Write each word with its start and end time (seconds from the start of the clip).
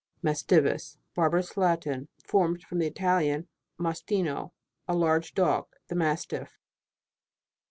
MASTIVUS. 0.23 0.97
Barbarous 1.13 1.55
Latin, 1.55 2.07
formed 2.25 2.63
from 2.63 2.79
the 2.79 2.87
Italian, 2.87 3.47
mastino, 3.79 4.51
a 4.87 4.95
large 4.95 5.35
dog. 5.35 5.67
The 5.89 5.95
mastiff. 5.95 6.57